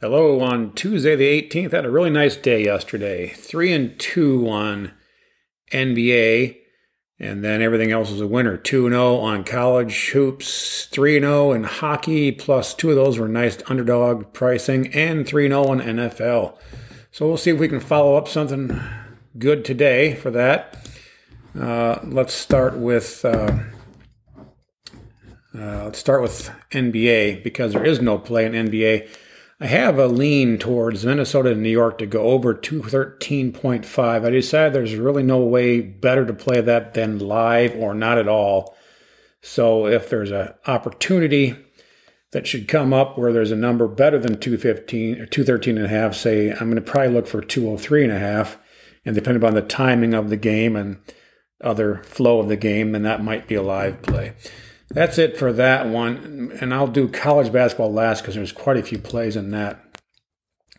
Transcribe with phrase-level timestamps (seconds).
[0.00, 3.28] Hello, on Tuesday the 18th, had a really nice day yesterday.
[3.28, 4.92] 3 and 2 on
[5.70, 6.56] NBA,
[7.20, 8.56] and then everything else was a winner.
[8.56, 13.56] 2 0 on college hoops, 3 0 in hockey, plus two of those were nice
[13.68, 16.58] underdog pricing, and 3 0 on NFL.
[17.12, 18.80] So we'll see if we can follow up something
[19.38, 20.76] good today for that.
[21.58, 23.24] Uh, let's start with.
[23.24, 23.60] Uh,
[25.56, 29.08] uh, let's start with NBA because there is no play in NBA.
[29.60, 34.24] I have a lean towards Minnesota and New York to go over 213.5.
[34.24, 38.26] I decided there's really no way better to play that than live or not at
[38.26, 38.76] all.
[39.42, 41.54] So if there's an opportunity
[42.32, 45.88] that should come up where there's a number better than 215 or 213 and a
[45.88, 48.58] half, say I'm going to probably look for 203 and a half.
[49.04, 50.98] And depending upon the timing of the game and
[51.62, 54.34] other flow of the game, then that might be a live play.
[54.94, 56.56] That's it for that one.
[56.60, 59.80] And I'll do college basketball last because there's quite a few plays in that.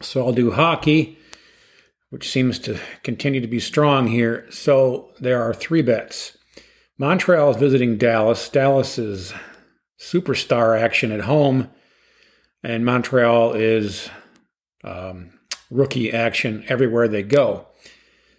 [0.02, 1.18] So I'll do hockey,
[2.10, 4.48] which seems to continue to be strong here.
[4.50, 6.38] So there are three bets.
[6.98, 8.48] Montreal is visiting Dallas.
[8.48, 9.34] Dallas is
[10.00, 11.70] superstar action at home,
[12.64, 14.10] and Montreal is
[14.84, 15.32] um,
[15.70, 17.68] rookie action everywhere they go.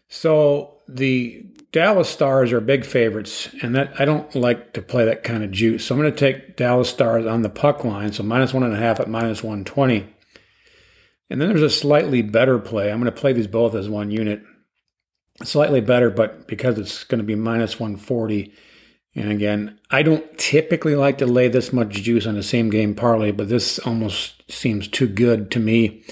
[0.09, 5.23] So the Dallas Stars are big favorites, and that I don't like to play that
[5.23, 5.85] kind of juice.
[5.85, 8.73] So I'm going to take Dallas Stars on the puck line, so minus one and
[8.73, 10.07] a half at minus 120.
[11.29, 12.91] And then there's a slightly better play.
[12.91, 14.43] I'm going to play these both as one unit.
[15.43, 18.55] Slightly better, but because it's going to be minus 140.
[19.15, 22.95] And again, I don't typically like to lay this much juice on the same game
[22.95, 26.05] parlay, but this almost seems too good to me.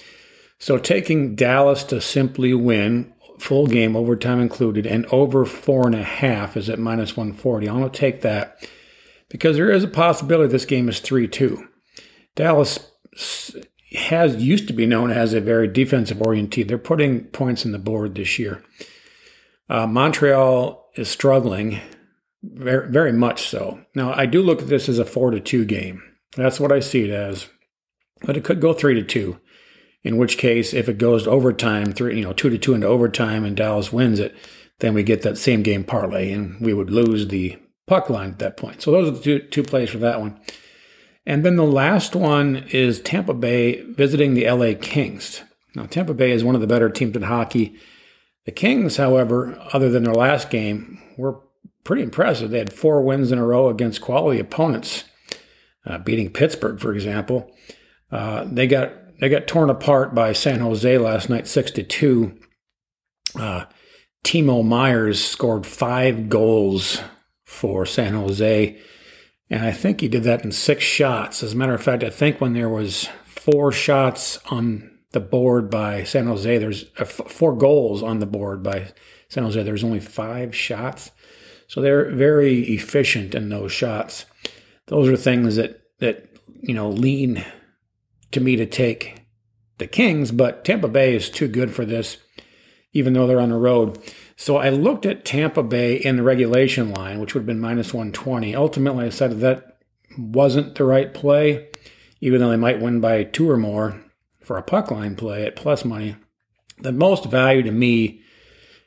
[0.58, 6.02] So taking Dallas to simply win full game, overtime included, and over four and a
[6.02, 7.68] half is at minus 140.
[7.68, 8.68] I'm going to take that
[9.28, 11.68] because there is a possibility this game is 3 2.
[12.34, 12.90] Dallas
[13.96, 16.68] has used to be known as a very defensive oriented.
[16.68, 18.62] They're putting points on the board this year.
[19.68, 21.80] Uh, Montreal is struggling,
[22.42, 23.80] very, very much so.
[23.94, 26.02] Now, I do look at this as a 4 to 2 game.
[26.36, 27.48] That's what I see it as.
[28.22, 29.38] But it could go 3 to 2
[30.04, 32.86] in which case, if it goes to overtime, three, you know, two to two into
[32.86, 34.36] overtime, and Dallas wins it,
[34.80, 38.38] then we get that same game parlay, and we would lose the puck line at
[38.38, 38.82] that point.
[38.82, 40.38] So those are the two, two plays for that one.
[41.26, 45.42] And then the last one is Tampa Bay visiting the LA Kings.
[45.74, 47.76] Now, Tampa Bay is one of the better teams in hockey.
[48.44, 51.40] The Kings, however, other than their last game, were
[51.82, 52.50] pretty impressive.
[52.50, 55.04] They had four wins in a row against quality opponents,
[55.86, 57.50] uh, beating Pittsburgh, for example.
[58.12, 58.92] Uh, they got
[59.24, 62.38] they got torn apart by San Jose last night, six to two.
[63.34, 63.64] Uh,
[64.22, 67.00] Timo Meier scored five goals
[67.46, 68.78] for San Jose,
[69.48, 71.42] and I think he did that in six shots.
[71.42, 75.70] As a matter of fact, I think when there was four shots on the board
[75.70, 78.92] by San Jose, there's uh, four goals on the board by
[79.28, 79.62] San Jose.
[79.62, 81.12] There's only five shots,
[81.66, 84.26] so they're very efficient in those shots.
[84.88, 86.28] Those are things that that
[86.60, 87.42] you know lean
[88.34, 89.24] to me to take
[89.78, 92.18] the Kings, but Tampa Bay is too good for this,
[92.92, 93.98] even though they're on the road.
[94.36, 97.92] So I looked at Tampa Bay in the regulation line, which would have been minus
[97.92, 98.54] 120.
[98.54, 99.78] Ultimately, I decided that
[100.16, 101.68] wasn't the right play,
[102.20, 104.00] even though they might win by two or more
[104.40, 106.16] for a puck line play at plus money.
[106.78, 108.20] The most value to me,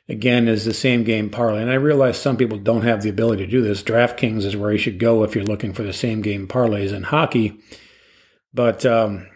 [0.08, 1.62] again, is the same game parlay.
[1.62, 3.82] And I realize some people don't have the ability to do this.
[3.82, 7.04] DraftKings is where you should go if you're looking for the same game parlays in
[7.04, 7.58] hockey.
[8.52, 9.26] But um,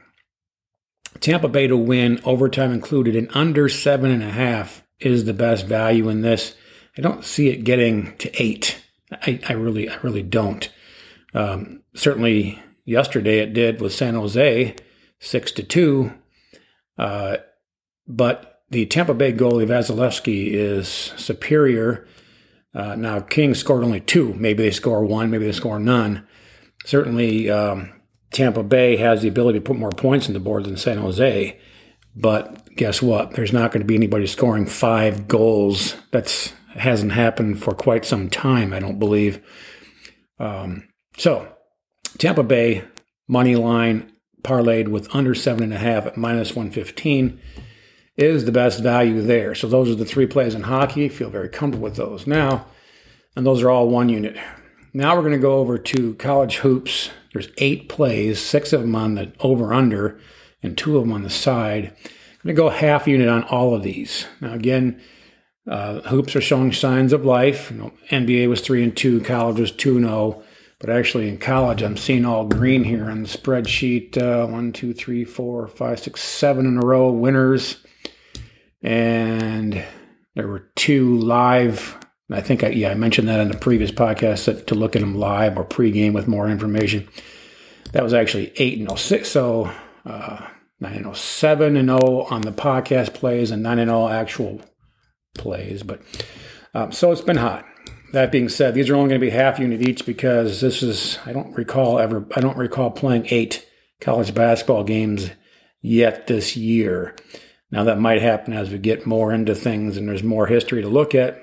[1.20, 5.66] Tampa Bay to win, overtime included, and under seven and a half is the best
[5.66, 6.54] value in this.
[6.96, 8.82] I don't see it getting to eight.
[9.10, 10.68] I, I really, I really don't.
[11.34, 14.76] Um, certainly, yesterday it did with San Jose,
[15.18, 16.12] six to two.
[16.98, 17.38] Uh,
[18.06, 22.06] but the Tampa Bay goalie Vasilevskiy is superior.
[22.74, 24.34] Uh, now, King scored only two.
[24.34, 25.30] Maybe they score one.
[25.30, 26.26] Maybe they score none.
[26.84, 27.92] Certainly, um,
[28.32, 31.59] Tampa Bay has the ability to put more points on the board than San Jose.
[32.15, 33.33] But guess what?
[33.33, 35.97] There's not going to be anybody scoring five goals.
[36.10, 39.41] That's hasn't happened for quite some time, I don't believe.
[40.39, 41.54] Um, so
[42.18, 42.84] Tampa Bay
[43.28, 44.12] money line
[44.42, 47.41] parlayed with under seven and a half at minus 115
[48.16, 49.54] is the best value there.
[49.54, 51.09] So those are the three plays in hockey.
[51.09, 52.66] Feel very comfortable with those now.
[53.36, 54.36] And those are all one unit.
[54.92, 58.94] Now we're going to go over to college hoops there's eight plays, six of them
[58.94, 60.20] on the over under,
[60.62, 61.86] and two of them on the side.
[61.86, 64.26] I'm going to go half unit on all of these.
[64.40, 65.00] Now, again,
[65.68, 67.70] uh, hoops are showing signs of life.
[67.70, 70.12] You know, NBA was three and two, college was two zero.
[70.12, 70.44] Oh.
[70.80, 74.18] But actually, in college, I'm seeing all green here on the spreadsheet.
[74.18, 77.76] Uh, one, two, three, four, five, six, seven in a row winners.
[78.82, 79.84] And
[80.34, 82.02] there were two live.
[82.34, 85.00] I think I, yeah, I mentioned that in the previous podcast that to look at
[85.00, 87.08] them live or pregame with more information.
[87.92, 89.30] That was actually eight and oh six.
[89.30, 89.70] So
[90.04, 90.46] uh,
[90.80, 94.60] nine and oh seven and oh on the podcast plays and nine and oh actual
[95.36, 95.82] plays.
[95.82, 96.02] But
[96.74, 97.64] um, so it's been hot.
[98.12, 101.18] That being said, these are only going to be half unit each because this is
[101.24, 103.66] I don't recall ever I don't recall playing eight
[104.00, 105.30] college basketball games
[105.80, 107.16] yet this year.
[107.70, 110.88] Now that might happen as we get more into things and there's more history to
[110.88, 111.38] look at.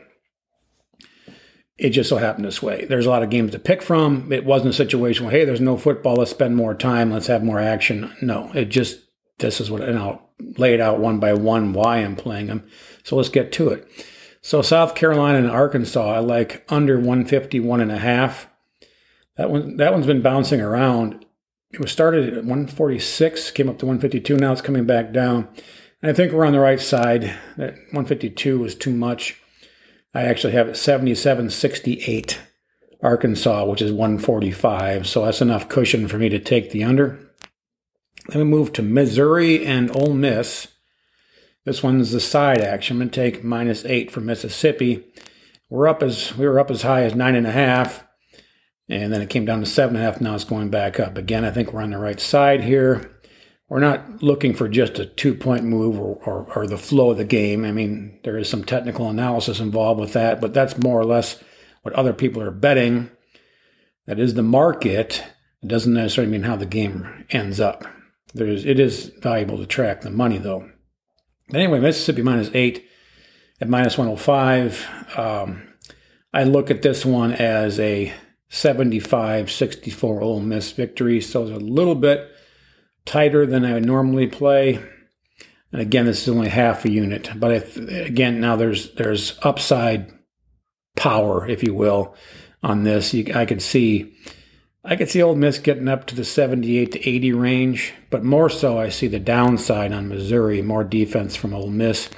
[1.80, 2.86] It just so happened this way.
[2.86, 4.34] There's a lot of games to pick from.
[4.34, 7.42] It wasn't a situation where, hey, there's no football, let's spend more time, let's have
[7.42, 8.14] more action.
[8.22, 9.00] No, it just
[9.40, 12.68] this is what and I'll lay it out one by one why I'm playing them.
[13.04, 13.88] So let's get to it.
[14.42, 18.50] So South Carolina and Arkansas, I like under 151 and a half.
[19.38, 21.26] That one that one's been bouncing around.
[21.72, 24.36] It was started at 146, came up to 152.
[24.36, 25.48] Now it's coming back down.
[26.02, 27.38] And I think we're on the right side.
[27.56, 29.42] That 152 was too much.
[30.14, 32.38] I actually have it 77.68
[33.02, 35.08] Arkansas, which is 145.
[35.08, 37.20] So that's enough cushion for me to take the under.
[38.28, 40.68] Then we move to Missouri and Ole Miss.
[41.66, 42.96] This one's the side action.
[42.96, 45.06] I'm going to take minus eight for Mississippi.
[45.70, 48.08] We're up as we were up as high as nine and a half,
[48.88, 50.20] and then it came down to seven and a half.
[50.20, 51.46] Now it's going back up again.
[51.46, 53.19] I think we're on the right side here.
[53.70, 57.18] We're not looking for just a two point move or, or, or the flow of
[57.18, 57.64] the game.
[57.64, 61.42] I mean, there is some technical analysis involved with that, but that's more or less
[61.84, 63.12] what other people are betting.
[64.08, 65.24] That is the market.
[65.62, 67.86] It doesn't necessarily mean how the game ends up.
[68.34, 70.70] There's, it is valuable to track the money, though.
[71.48, 72.88] But anyway, Mississippi minus eight
[73.62, 75.16] at minus 105.
[75.16, 75.68] Um,
[76.34, 78.14] I look at this one as a
[78.50, 81.22] 75 64 Ole Miss victory.
[81.22, 82.32] So it's a little bit
[83.10, 84.76] tighter than I would normally play.
[85.72, 87.32] And again, this is only half a unit.
[87.36, 90.12] But if, again, now there's there's upside
[90.96, 92.16] power, if you will,
[92.62, 93.14] on this.
[93.14, 94.16] You, I could see
[94.86, 98.50] I could see Ole Miss getting up to the 78 to 80 range, but more
[98.50, 102.10] so, I see the downside on Missouri, more defense from Ole Miss.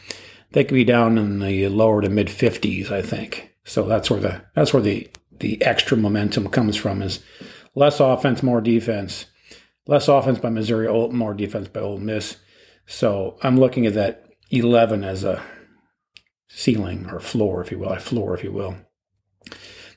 [0.51, 3.53] They could be down in the lower to mid 50s, I think.
[3.63, 5.09] So that's where the that's where the
[5.39, 7.21] the extra momentum comes from is
[7.75, 9.25] less offense, more defense.
[9.91, 12.37] Less offense by Missouri, more defense by Ole Miss.
[12.85, 15.43] So I'm looking at that 11 as a
[16.47, 18.77] ceiling or floor, if you will, a floor, if you will.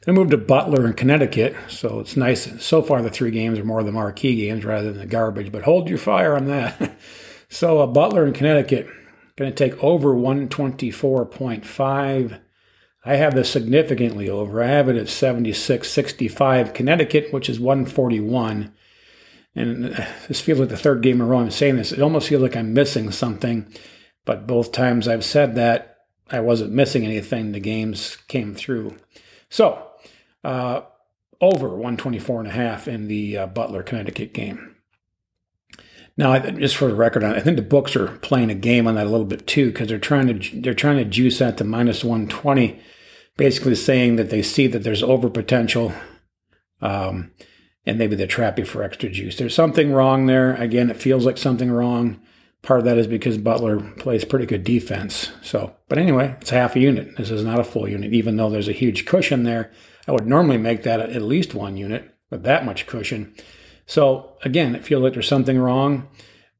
[0.04, 2.60] I moved to Butler in Connecticut, so it's nice.
[2.60, 5.52] So far, the three games are more of the marquee games rather than the garbage,
[5.52, 6.98] but hold your fire on that.
[7.48, 8.88] so, uh, Butler in Connecticut,
[9.36, 12.40] going to take over 124.5.
[13.04, 14.60] I have this significantly over.
[14.60, 16.74] I have it at 76.65.
[16.74, 18.74] Connecticut, which is 141.
[19.54, 21.92] And uh, this feels like the third game in a row I'm saying this.
[21.92, 23.72] It almost feels like I'm missing something,
[24.24, 25.90] but both times I've said that,
[26.30, 27.52] I wasn't missing anything.
[27.52, 28.96] The games came through.
[29.48, 29.90] So,
[30.42, 30.82] uh,
[31.40, 34.74] over 124 and a half in the uh, Butler Connecticut game.
[36.16, 39.06] Now, just for the record, I think the books are playing a game on that
[39.06, 42.04] a little bit too because they're trying to they're trying to juice that to minus
[42.04, 42.80] 120,
[43.36, 45.92] basically saying that they see that there's over potential,
[46.80, 47.32] um,
[47.86, 48.26] and maybe they're
[48.64, 49.36] for extra juice.
[49.36, 50.54] There's something wrong there.
[50.54, 52.20] Again, it feels like something wrong.
[52.62, 55.30] Part of that is because Butler plays pretty good defense.
[55.42, 57.16] So, but anyway, it's half a unit.
[57.16, 59.70] This is not a full unit, even though there's a huge cushion there.
[60.08, 63.34] I would normally make that at least one unit with that much cushion.
[63.86, 66.08] So again, it feels like there's something wrong,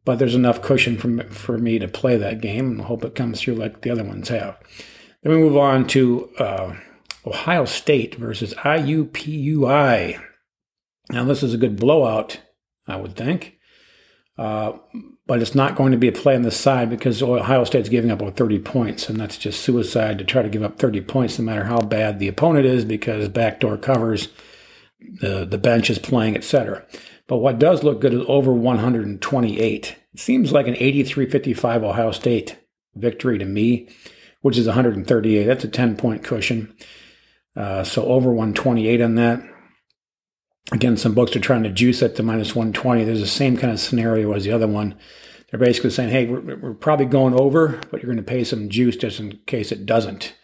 [0.05, 3.41] but there's enough cushion for, for me to play that game and hope it comes
[3.41, 4.59] through like the other ones have.
[5.23, 6.77] Then we move on to uh,
[7.25, 10.21] Ohio State versus IUPUI.
[11.11, 12.41] Now, this is a good blowout,
[12.87, 13.59] I would think.
[14.37, 14.73] Uh,
[15.27, 18.11] but it's not going to be a play on the side because Ohio State's giving
[18.11, 21.39] up over 30 points, and that's just suicide to try to give up 30 points
[21.39, 24.29] no matter how bad the opponent is because backdoor covers,
[25.21, 26.85] the, the bench is playing, etc.
[27.27, 29.97] But what does look good is over 128.
[30.15, 32.59] It seems like an 83-55 Ohio State
[32.95, 33.89] victory to me,
[34.43, 35.45] which is 138.
[35.45, 36.75] That's a 10-point cushion.
[37.57, 39.43] Uh, so over 128 on that.
[40.73, 43.05] Again, some books are trying to juice it to minus 120.
[43.05, 44.97] There's the same kind of scenario as the other one.
[45.51, 48.69] They're basically saying, hey, we're, we're probably going over, but you're going to pay some
[48.69, 50.35] juice just in case it doesn't.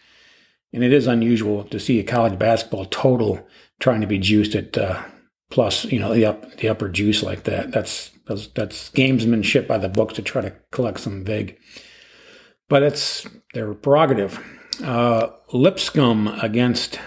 [0.73, 3.45] And it is unusual to see a college basketball total
[3.79, 5.03] trying to be juiced at uh,
[5.49, 7.71] plus, you know, the up the upper juice like that.
[7.71, 11.57] That's that's, that's gamesmanship by the books to try to collect some vig.
[12.69, 14.39] But it's their prerogative.
[14.81, 16.99] Uh, Lipscomb against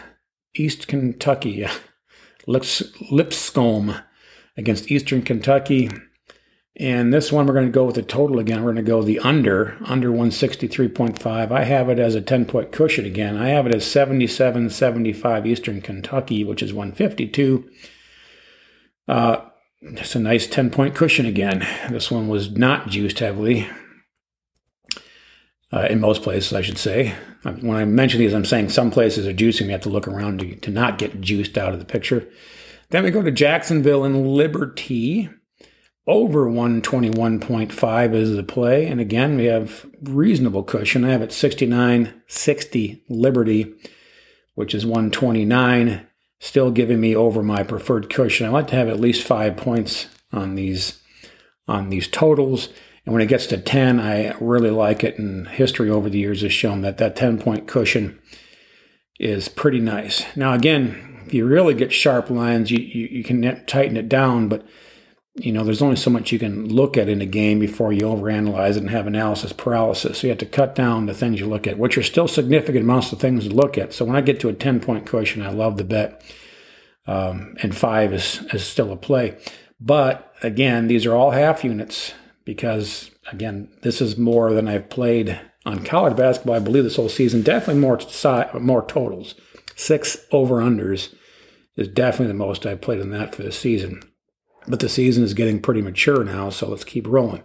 [0.54, 1.66] East Kentucky.
[2.46, 3.96] Lipscomb
[4.56, 5.90] against Eastern Kentucky.
[6.76, 8.64] And this one, we're going to go with the total again.
[8.64, 11.52] We're going to go the under, under 163.5.
[11.52, 13.36] I have it as a 10 point cushion again.
[13.36, 17.70] I have it as 77 75 Eastern Kentucky, which is 152.
[19.06, 19.36] Uh,
[19.82, 21.60] it's a nice 10 point cushion again.
[21.90, 23.68] This one was not juiced heavily.
[25.74, 27.16] Uh, in most places, I should say.
[27.42, 29.66] When I mention these, I'm saying some places are juicing.
[29.66, 32.28] You have to look around to, to not get juiced out of the picture.
[32.90, 35.28] Then we go to Jacksonville and Liberty.
[36.06, 38.86] Over 121.5 is the play.
[38.86, 41.04] And again, we have reasonable cushion.
[41.04, 43.74] I have it 69 60 Liberty,
[44.54, 46.06] which is 129,
[46.38, 48.46] still giving me over my preferred cushion.
[48.46, 51.02] I like to have at least five points on these
[51.66, 52.68] on these totals.
[53.04, 55.18] And when it gets to 10, I really like it.
[55.18, 58.18] And history over the years has shown that that 10 point cushion
[59.20, 60.24] is pretty nice.
[60.36, 64.48] Now, again, if you really get sharp lines, you, you, you can tighten it down,
[64.48, 64.66] but
[65.36, 68.04] you know, there's only so much you can look at in a game before you
[68.04, 70.18] overanalyze it and have analysis paralysis.
[70.18, 72.84] So you have to cut down the things you look at, which are still significant
[72.84, 73.92] amounts of things to look at.
[73.92, 76.22] So when I get to a 10 point cushion, I love the bet.
[77.06, 79.36] Um, and five is, is still a play.
[79.80, 82.14] But again, these are all half units
[82.44, 87.08] because, again, this is more than I've played on college basketball, I believe, this whole
[87.08, 87.42] season.
[87.42, 88.00] Definitely more,
[88.60, 89.34] more totals.
[89.76, 91.14] Six over unders
[91.76, 94.02] is definitely the most I've played in that for the season.
[94.66, 97.42] But the season is getting pretty mature now, so let's keep rolling.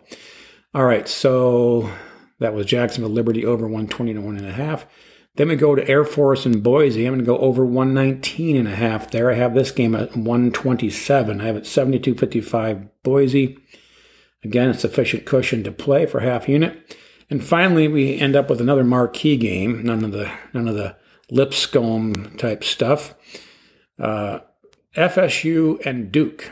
[0.73, 1.91] All right, so
[2.39, 4.85] that was Jacksonville Liberty over 120 to one and a half.
[5.35, 7.05] Then we go to Air Force and Boise.
[7.05, 9.31] I'm going to go over 119 and a half there.
[9.31, 11.41] I have this game at 127.
[11.41, 13.57] I have it 72.55 Boise.
[14.43, 16.97] Again, sufficient cushion to play for half unit.
[17.29, 19.83] And finally, we end up with another marquee game.
[19.83, 20.95] None of the none of the
[21.29, 23.13] Lipscomb type stuff.
[23.99, 24.39] Uh,
[24.95, 26.51] FSU and Duke.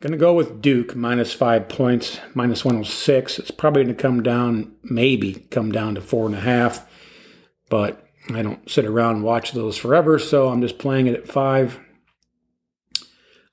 [0.00, 3.38] Going to go with Duke minus five points, minus 106.
[3.38, 6.88] It's probably going to come down, maybe come down to four and a half,
[7.68, 8.04] but
[8.34, 11.78] I don't sit around and watch those forever, so I'm just playing it at five.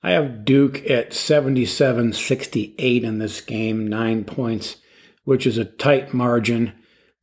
[0.02, 4.76] I have Duke at 77 68 in this game, nine points,
[5.24, 6.72] which is a tight margin.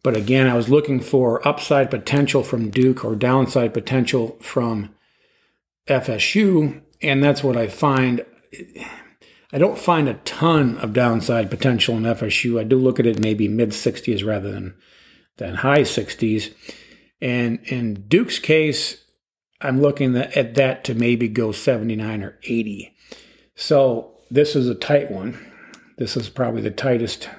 [0.03, 4.95] But again, I was looking for upside potential from Duke or downside potential from
[5.87, 8.23] FSU, and that's what I find.
[9.51, 12.59] I don't find a ton of downside potential in FSU.
[12.59, 14.75] I do look at it maybe mid 60s rather than
[15.37, 16.53] than high 60s.
[17.21, 19.03] And in Duke's case,
[19.59, 22.93] I'm looking at that to maybe go 79 or 80.
[23.55, 25.37] So this is a tight one.
[25.97, 27.29] This is probably the tightest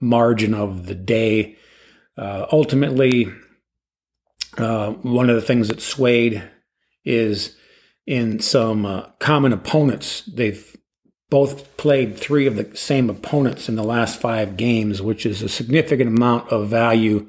[0.00, 1.56] margin of the day.
[2.16, 3.32] Uh, ultimately,
[4.58, 6.42] uh, one of the things that swayed
[7.04, 7.56] is
[8.06, 10.22] in some uh, common opponents.
[10.22, 10.76] They've
[11.30, 15.48] both played three of the same opponents in the last five games, which is a
[15.48, 17.28] significant amount of value.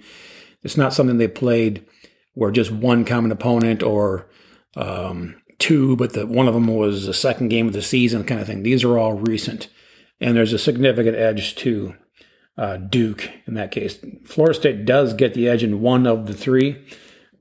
[0.63, 1.85] It's not something they played
[2.33, 4.27] where just one common opponent or
[4.75, 8.41] um, two, but the, one of them was the second game of the season kind
[8.41, 8.63] of thing.
[8.63, 9.69] These are all recent,
[10.19, 11.95] and there's a significant edge to
[12.57, 13.99] uh, Duke in that case.
[14.25, 16.83] Florida State does get the edge in one of the three,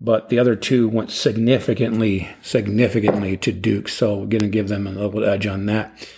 [0.01, 3.89] but the other two went significantly, significantly to Duke.
[3.89, 6.09] So we're going to give them a little edge on that.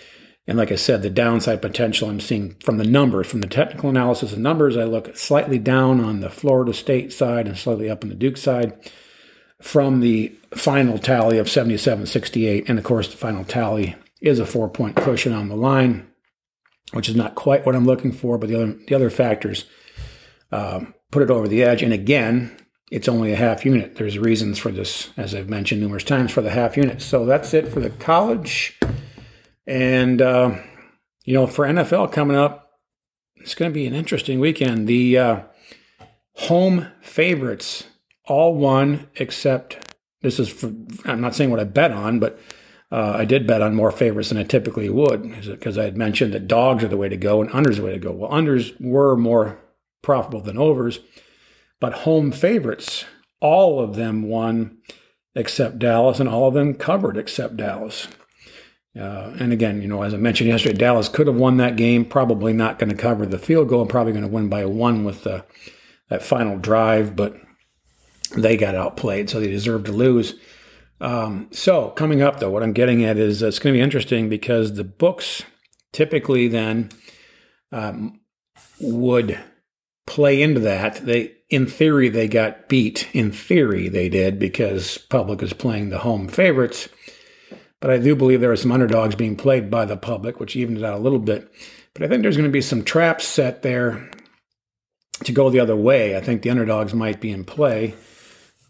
[0.46, 3.90] And like I said, the downside potential I'm seeing from the numbers, from the technical
[3.90, 8.02] analysis of numbers, I look slightly down on the Florida State side and slightly up
[8.02, 8.72] on the Duke side.
[9.62, 12.68] From the final tally of 77.68.
[12.68, 16.08] and of course, the final tally is a four point cushion on the line,
[16.92, 19.64] which is not quite what I'm looking for, but the other, the other factors
[20.50, 21.82] um, put it over the edge.
[21.82, 22.56] And again,
[22.90, 23.96] it's only a half unit.
[23.96, 27.00] There's reasons for this, as I've mentioned numerous times, for the half unit.
[27.00, 28.78] So that's it for the college.
[29.66, 30.56] And, uh,
[31.24, 32.72] you know, for NFL coming up,
[33.36, 34.86] it's going to be an interesting weekend.
[34.86, 35.40] The uh,
[36.34, 37.84] home favorites
[38.26, 40.72] all won except this is for,
[41.04, 42.38] I'm not saying what I bet on, but
[42.90, 46.32] uh, I did bet on more favorites than I typically would because I had mentioned
[46.32, 48.12] that dogs are the way to go and unders are the way to go.
[48.12, 49.58] Well, unders were more
[50.02, 51.00] profitable than overs,
[51.80, 53.04] but home favorites,
[53.40, 54.78] all of them won
[55.34, 58.06] except Dallas, and all of them covered except Dallas.
[58.94, 62.04] Uh, and again, you know, as I mentioned yesterday, Dallas could have won that game.
[62.04, 63.86] Probably not going to cover the field goal.
[63.86, 65.46] Probably going to win by one with the,
[66.10, 67.34] that final drive, but
[68.36, 70.34] they got outplayed, so they deserve to lose.
[71.00, 73.82] Um, so coming up, though, what I'm getting at is uh, it's going to be
[73.82, 75.42] interesting because the books
[75.92, 76.90] typically then
[77.72, 78.20] um,
[78.80, 79.38] would
[80.06, 81.04] play into that.
[81.04, 83.08] They, in theory, they got beat.
[83.12, 86.88] In theory, they did because public is playing the home favorites
[87.82, 90.78] but I do believe there are some underdogs being played by the public, which evened
[90.78, 91.52] it out a little bit.
[91.92, 94.08] But I think there's going to be some traps set there
[95.24, 96.16] to go the other way.
[96.16, 97.96] I think the underdogs might be in play.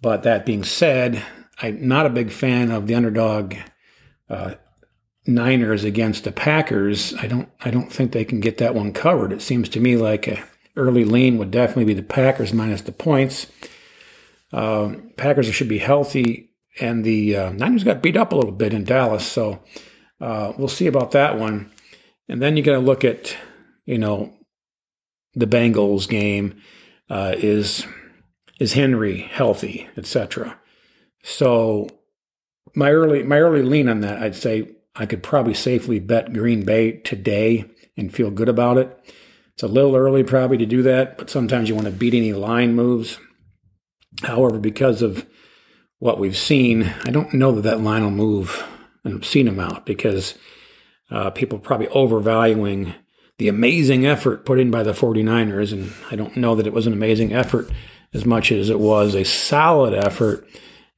[0.02, 1.22] But that being said,
[1.60, 3.54] I'm not a big fan of the underdog
[4.28, 4.54] uh,
[5.26, 7.14] Niners against the Packers.
[7.14, 9.32] I don't I don't think they can get that one covered.
[9.32, 10.42] It seems to me like a
[10.76, 13.46] early lean would definitely be the Packers minus the points.
[14.52, 18.74] Uh, Packers should be healthy, and the uh, Niners got beat up a little bit
[18.74, 19.62] in Dallas, so
[20.20, 21.70] uh, we'll see about that one.
[22.28, 23.36] And then you got to look at,
[23.84, 24.34] you know,
[25.34, 26.60] the Bengals game.
[27.10, 27.86] Uh, is
[28.58, 30.58] is Henry healthy, etc.
[31.22, 31.88] So
[32.74, 36.64] my early my early lean on that, I'd say I could probably safely bet Green
[36.64, 37.64] Bay today
[37.96, 38.98] and feel good about it.
[39.54, 42.32] It's a little early probably to do that, but sometimes you want to beat any
[42.32, 43.18] line moves.
[44.22, 45.26] However, because of
[45.98, 48.66] what we've seen, I don't know that that line will move
[49.04, 50.34] an obscene amount because
[51.10, 52.94] uh, people probably overvaluing
[53.38, 55.72] the amazing effort put in by the 49ers.
[55.72, 57.70] And I don't know that it was an amazing effort
[58.12, 60.46] as much as it was a solid effort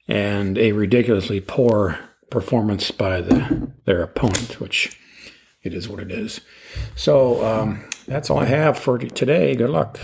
[0.08, 1.98] and a ridiculously poor
[2.30, 4.98] performance by the, their opponent, which
[5.62, 6.40] it is what it is.
[6.96, 9.54] So um, that's all I have for today.
[9.54, 9.98] Good luck.